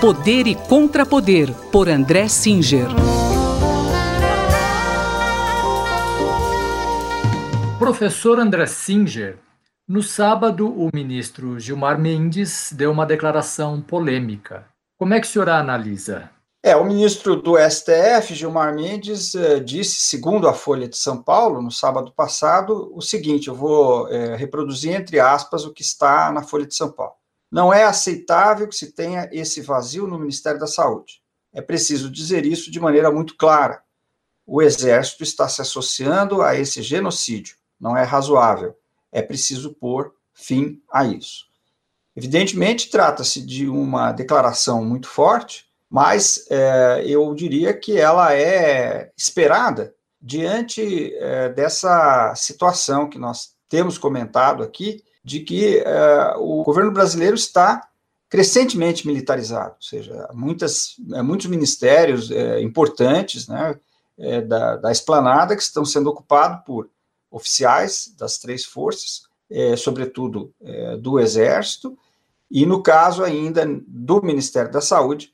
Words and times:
Poder 0.00 0.46
e 0.46 0.54
Contrapoder, 0.54 1.52
por 1.70 1.86
André 1.86 2.26
Singer. 2.26 2.88
Professor 7.78 8.38
André 8.38 8.64
Singer, 8.64 9.38
no 9.86 10.02
sábado 10.02 10.66
o 10.66 10.88
ministro 10.94 11.60
Gilmar 11.60 12.00
Mendes 12.00 12.72
deu 12.72 12.90
uma 12.90 13.04
declaração 13.04 13.78
polêmica. 13.82 14.64
Como 14.98 15.12
é 15.12 15.20
que 15.20 15.26
o 15.26 15.30
senhor 15.30 15.50
a 15.50 15.58
analisa? 15.58 16.30
É, 16.64 16.74
o 16.74 16.86
ministro 16.86 17.36
do 17.36 17.58
STF, 17.58 18.34
Gilmar 18.34 18.74
Mendes, 18.74 19.34
eh, 19.34 19.60
disse, 19.60 20.00
segundo 20.00 20.48
a 20.48 20.54
Folha 20.54 20.88
de 20.88 20.96
São 20.96 21.22
Paulo, 21.22 21.60
no 21.60 21.70
sábado 21.70 22.10
passado, 22.16 22.90
o 22.94 23.02
seguinte: 23.02 23.48
eu 23.48 23.54
vou 23.54 24.08
eh, 24.08 24.34
reproduzir 24.34 24.94
entre 24.94 25.20
aspas 25.20 25.66
o 25.66 25.74
que 25.74 25.82
está 25.82 26.32
na 26.32 26.42
Folha 26.42 26.66
de 26.66 26.74
São 26.74 26.90
Paulo. 26.90 27.19
Não 27.50 27.72
é 27.72 27.84
aceitável 27.84 28.68
que 28.68 28.76
se 28.76 28.92
tenha 28.92 29.28
esse 29.32 29.60
vazio 29.60 30.06
no 30.06 30.18
Ministério 30.18 30.60
da 30.60 30.66
Saúde. 30.66 31.20
É 31.52 31.60
preciso 31.60 32.10
dizer 32.10 32.46
isso 32.46 32.70
de 32.70 32.78
maneira 32.78 33.10
muito 33.10 33.36
clara. 33.36 33.82
O 34.46 34.62
Exército 34.62 35.22
está 35.22 35.48
se 35.48 35.60
associando 35.60 36.42
a 36.42 36.54
esse 36.56 36.82
genocídio. 36.82 37.56
Não 37.78 37.96
é 37.96 38.02
razoável. 38.02 38.76
É 39.10 39.20
preciso 39.20 39.74
pôr 39.74 40.14
fim 40.32 40.80
a 40.92 41.04
isso. 41.04 41.50
Evidentemente, 42.14 42.90
trata-se 42.90 43.40
de 43.40 43.68
uma 43.68 44.12
declaração 44.12 44.84
muito 44.84 45.08
forte, 45.08 45.66
mas 45.88 46.46
é, 46.50 47.02
eu 47.06 47.34
diria 47.34 47.72
que 47.72 47.98
ela 47.98 48.34
é 48.34 49.10
esperada 49.16 49.94
diante 50.20 51.14
é, 51.14 51.48
dessa 51.48 52.34
situação 52.36 53.08
que 53.08 53.18
nós 53.18 53.54
temos 53.68 53.96
comentado 53.96 54.62
aqui, 54.62 55.02
de 55.22 55.40
que 55.40 55.82
uh, 55.82 56.40
o 56.40 56.62
governo 56.62 56.90
brasileiro 56.90 57.34
está 57.34 57.88
crescentemente 58.28 59.06
militarizado, 59.06 59.74
ou 59.74 59.82
seja, 59.82 60.28
muitas, 60.32 60.94
eh, 61.12 61.20
muitos 61.20 61.46
ministérios 61.46 62.30
é, 62.30 62.62
importantes 62.62 63.48
né, 63.48 63.74
é, 64.16 64.40
da, 64.40 64.76
da 64.76 64.92
esplanada 64.92 65.56
que 65.56 65.62
estão 65.62 65.84
sendo 65.84 66.08
ocupados 66.10 66.64
por 66.64 66.88
oficiais 67.28 68.14
das 68.16 68.38
três 68.38 68.64
forças, 68.64 69.24
é, 69.50 69.74
sobretudo 69.74 70.54
do 71.00 71.18
Exército, 71.18 71.98
e 72.48 72.64
no 72.64 72.84
caso 72.84 73.24
ainda 73.24 73.66
do 73.84 74.22
Ministério 74.22 74.70
da 74.70 74.80
Saúde, 74.80 75.32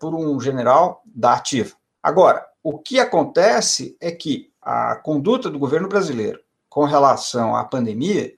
por 0.00 0.14
um 0.14 0.40
general 0.40 1.02
da 1.04 1.34
ativa. 1.34 1.74
Agora, 2.02 2.46
o 2.62 2.78
que 2.78 2.98
acontece 2.98 3.94
é 4.00 4.10
que 4.10 4.50
a 4.60 4.96
conduta 4.96 5.50
do 5.50 5.58
governo 5.58 5.88
brasileiro 5.88 6.40
com 6.68 6.84
relação 6.84 7.54
à 7.54 7.64
pandemia 7.64 8.32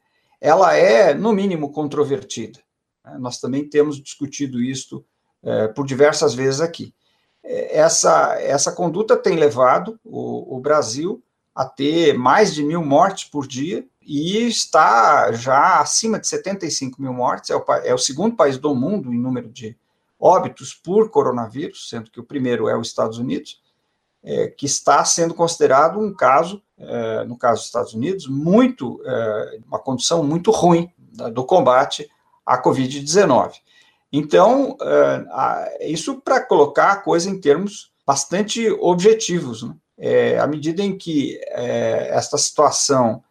ela 0.45 0.77
é, 0.77 1.15
no 1.15 1.33
mínimo, 1.33 1.73
controvertida. 1.73 2.61
Né? 3.03 3.17
Nós 3.19 3.41
também 3.41 3.67
temos 3.67 3.99
discutido 3.99 4.61
isto 4.61 5.03
é, 5.43 5.69
por 5.69 5.87
diversas 5.87 6.35
vezes 6.35 6.61
aqui. 6.61 6.95
É, 7.43 7.79
essa, 7.79 8.39
essa 8.39 8.71
conduta 8.71 9.17
tem 9.17 9.37
levado 9.37 9.99
o, 10.05 10.55
o 10.55 10.61
Brasil 10.61 11.25
a 11.55 11.65
ter 11.65 12.19
mais 12.19 12.53
de 12.53 12.63
mil 12.63 12.85
mortes 12.85 13.25
por 13.25 13.47
dia 13.47 13.87
e 14.03 14.47
está 14.47 15.33
já 15.33 15.81
acima 15.81 16.21
de 16.21 16.27
75 16.27 17.01
mil 17.01 17.15
mortes. 17.15 17.49
É 17.49 17.57
o, 17.57 17.65
é 17.83 17.95
o 17.95 17.99
segundo 17.99 18.37
país 18.37 18.59
do 18.59 18.75
mundo 18.75 19.15
em 19.15 19.19
número 19.19 19.49
de 19.49 19.75
óbitos 20.21 20.75
por 20.75 21.09
coronavírus, 21.09 21.89
sendo 21.89 22.11
que 22.11 22.21
o 22.21 22.25
primeiro 22.25 22.69
é 22.69 22.77
os 22.77 22.89
Estados 22.89 23.17
Unidos, 23.17 23.63
é, 24.25 24.49
que 24.49 24.67
está 24.67 25.05
sendo 25.05 25.35
considerado 25.35 26.01
um 26.01 26.13
caso 26.13 26.63
é, 26.77 27.25
no 27.25 27.37
caso 27.37 27.61
dos 27.61 27.67
Estados 27.67 27.95
Unidos, 27.95 28.27
muito 28.27 29.01
é, 29.05 29.59
uma 29.67 29.79
condição 29.79 30.25
muito 30.25 30.51
ruim 30.51 30.91
do 31.33 31.45
combate 31.45 32.11
à 32.45 32.61
Covid-19. 32.61 33.53
Então, 34.13 34.77
é, 34.81 35.89
isso 35.89 36.21
para 36.21 36.41
colocar 36.41 36.93
a 36.93 36.97
coisa 36.97 37.31
em 37.31 37.41
termos 37.41 37.93
bastante 38.07 38.69
objetivos. 38.81 39.63
Né? 39.63 39.75
É, 39.97 40.39
à 40.39 40.47
medida 40.47 40.83
em 40.83 40.99
que 40.99 41.41
é, 41.47 42.09
esta 42.11 42.37
situação 42.37 43.23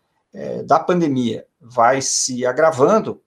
da 0.65 0.79
pandemia 0.79 1.45
vai 1.61 2.01
se 2.01 2.43
agravando 2.43 3.21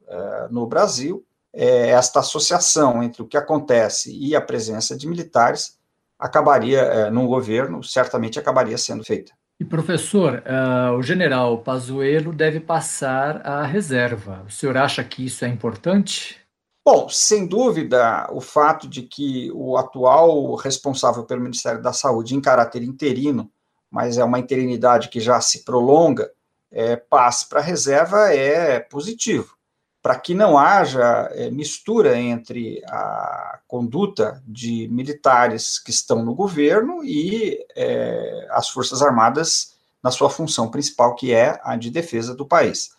no 0.50 0.66
Brasil, 0.66 1.24
esta 1.52 2.18
associação 2.18 3.00
entre 3.00 3.22
o 3.22 3.28
que 3.28 3.36
acontece 3.36 4.12
e 4.12 4.34
a 4.34 4.40
presença 4.40 4.96
de 4.96 5.06
militares 5.06 5.78
acabaria, 6.18 7.10
no 7.10 7.26
governo, 7.26 7.82
certamente 7.82 8.38
acabaria 8.38 8.78
sendo 8.78 9.04
feita. 9.04 9.32
E 9.58 9.64
professor, 9.64 10.42
uh, 10.44 10.92
o 10.96 11.02
general 11.02 11.58
Pazuello 11.58 12.32
deve 12.32 12.60
passar 12.60 13.46
à 13.46 13.64
reserva. 13.64 14.44
O 14.46 14.50
senhor 14.50 14.76
acha 14.76 15.02
que 15.02 15.24
isso 15.24 15.44
é 15.46 15.48
importante? 15.48 16.38
Bom, 16.84 17.08
sem 17.08 17.46
dúvida, 17.46 18.28
o 18.30 18.40
fato 18.40 18.86
de 18.86 19.02
que 19.02 19.50
o 19.52 19.76
atual 19.76 20.54
responsável 20.54 21.24
pelo 21.24 21.40
Ministério 21.40 21.82
da 21.82 21.92
Saúde, 21.92 22.34
em 22.34 22.40
caráter 22.40 22.82
interino, 22.82 23.50
mas 23.90 24.18
é 24.18 24.24
uma 24.24 24.38
interinidade 24.38 25.08
que 25.08 25.20
já 25.20 25.40
se 25.40 25.64
prolonga, 25.64 26.30
é, 26.70 26.94
passe 26.94 27.48
para 27.48 27.60
a 27.60 27.62
reserva 27.62 28.30
é 28.32 28.78
positivo 28.78 29.55
para 30.06 30.20
que 30.20 30.34
não 30.34 30.56
haja 30.56 31.28
é, 31.32 31.50
mistura 31.50 32.16
entre 32.16 32.80
a 32.86 33.58
conduta 33.66 34.40
de 34.46 34.86
militares 34.86 35.80
que 35.80 35.90
estão 35.90 36.24
no 36.24 36.32
governo 36.32 37.04
e 37.04 37.58
é, 37.74 38.46
as 38.52 38.68
Forças 38.68 39.02
Armadas 39.02 39.74
na 40.00 40.12
sua 40.12 40.30
função 40.30 40.70
principal, 40.70 41.16
que 41.16 41.34
é 41.34 41.58
a 41.64 41.74
de 41.74 41.90
defesa 41.90 42.36
do 42.36 42.46
país. 42.46 42.90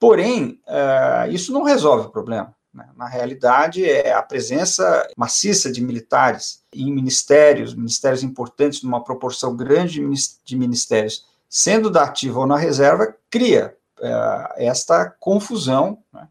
Porém, 0.00 0.58
é, 0.66 1.28
isso 1.28 1.52
não 1.52 1.64
resolve 1.64 2.06
o 2.06 2.10
problema. 2.10 2.56
Né? 2.72 2.88
Na 2.96 3.08
realidade, 3.08 3.84
é 3.84 4.14
a 4.14 4.22
presença 4.22 5.06
maciça 5.18 5.70
de 5.70 5.82
militares 5.82 6.62
em 6.72 6.90
ministérios, 6.90 7.74
ministérios 7.74 8.22
importantes, 8.22 8.82
numa 8.82 9.04
proporção 9.04 9.54
grande 9.54 10.00
de 10.46 10.56
ministérios, 10.56 11.26
sendo 11.46 11.90
da 11.90 12.04
ativa 12.04 12.40
ou 12.40 12.46
na 12.46 12.56
reserva, 12.56 13.14
cria 13.30 13.76
é, 14.00 14.66
esta 14.66 15.10
confusão. 15.20 15.98
Né? 16.10 16.26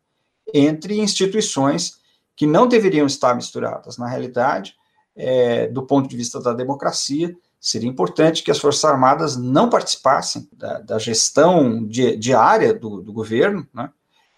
Entre 0.54 1.00
instituições 1.00 1.98
que 2.36 2.46
não 2.46 2.68
deveriam 2.68 3.08
estar 3.08 3.36
misturadas. 3.36 3.98
Na 3.98 4.08
realidade, 4.08 4.76
é, 5.16 5.68
do 5.68 5.84
ponto 5.84 6.08
de 6.08 6.16
vista 6.16 6.40
da 6.40 6.54
democracia, 6.54 7.36
seria 7.60 7.90
importante 7.90 8.44
que 8.44 8.52
as 8.52 8.60
Forças 8.60 8.84
Armadas 8.84 9.38
não 9.38 9.70
participassem 9.70 10.48
da, 10.52 10.80
da 10.80 11.00
gestão 11.00 11.86
di, 11.86 12.18
diária 12.18 12.74
do, 12.74 13.02
do 13.02 13.14
governo, 13.14 13.68
né, 13.74 13.90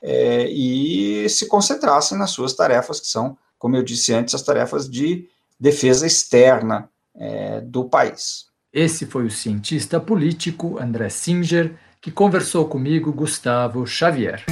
é, 0.02 0.48
e 0.48 1.28
se 1.30 1.48
concentrassem 1.48 2.18
nas 2.18 2.30
suas 2.30 2.54
tarefas, 2.54 3.00
que 3.00 3.08
são, 3.08 3.36
como 3.58 3.76
eu 3.76 3.84
disse 3.84 4.14
antes, 4.14 4.36
as 4.36 4.44
tarefas 4.44 4.88
de 4.88 5.28
defesa 5.60 6.06
externa 6.06 6.90
é, 7.16 7.62
do 7.62 7.86
país. 7.86 8.46
Esse 8.72 9.06
foi 9.06 9.26
o 9.26 9.32
cientista 9.32 10.00
político 10.00 10.78
André 10.78 11.10
Singer, 11.10 11.76
que 12.00 12.12
conversou 12.12 12.68
comigo, 12.68 13.12
Gustavo 13.12 13.88
Xavier. 13.88 14.46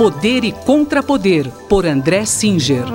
Poder 0.00 0.44
e 0.44 0.52
Contrapoder, 0.52 1.50
por 1.68 1.84
André 1.84 2.24
Singer. 2.24 2.86